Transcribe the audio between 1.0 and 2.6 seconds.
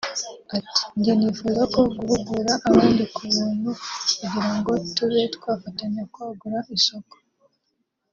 “Jye nifuza no guhugura